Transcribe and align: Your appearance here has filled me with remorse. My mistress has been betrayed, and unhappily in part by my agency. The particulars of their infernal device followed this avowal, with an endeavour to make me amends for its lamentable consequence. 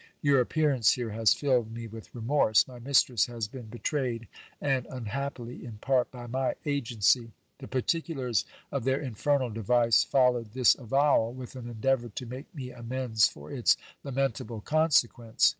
Your 0.23 0.39
appearance 0.39 0.93
here 0.93 1.11
has 1.11 1.35
filled 1.35 1.71
me 1.71 1.85
with 1.85 2.15
remorse. 2.15 2.67
My 2.67 2.79
mistress 2.79 3.27
has 3.27 3.47
been 3.47 3.67
betrayed, 3.67 4.27
and 4.59 4.87
unhappily 4.89 5.63
in 5.63 5.73
part 5.73 6.09
by 6.09 6.25
my 6.25 6.55
agency. 6.65 7.33
The 7.59 7.67
particulars 7.67 8.43
of 8.71 8.83
their 8.83 8.99
infernal 8.99 9.51
device 9.51 10.03
followed 10.03 10.53
this 10.53 10.73
avowal, 10.73 11.33
with 11.33 11.55
an 11.55 11.69
endeavour 11.69 12.09
to 12.09 12.25
make 12.25 12.51
me 12.55 12.71
amends 12.71 13.27
for 13.27 13.51
its 13.51 13.77
lamentable 14.03 14.61
consequence. 14.61 15.49